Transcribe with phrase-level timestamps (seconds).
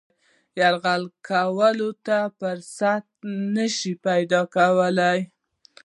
[0.59, 3.05] یرغل کولو ته فرصت
[3.55, 5.19] نه شي پیدا کولای.